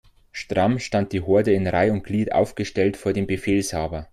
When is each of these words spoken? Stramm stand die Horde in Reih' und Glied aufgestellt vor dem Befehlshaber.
Stramm 0.31 0.79
stand 0.79 1.13
die 1.13 1.21
Horde 1.21 1.53
in 1.53 1.67
Reih' 1.67 1.91
und 1.91 2.03
Glied 2.03 2.31
aufgestellt 2.31 2.97
vor 2.97 3.13
dem 3.13 3.27
Befehlshaber. 3.27 4.09